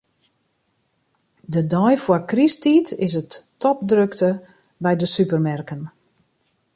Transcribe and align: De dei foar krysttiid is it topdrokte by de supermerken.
De 1.53 1.61
dei 1.71 1.95
foar 2.03 2.23
krysttiid 2.31 2.87
is 3.05 3.13
it 3.21 3.31
topdrokte 3.61 4.29
by 4.83 4.93
de 5.01 5.07
supermerken. 5.15 5.81